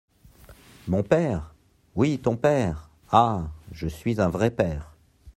[0.87, 1.53] Mon père!
[1.93, 2.89] Oui, ton père!
[3.11, 3.51] Ah!
[3.71, 4.95] je suis un vrai père.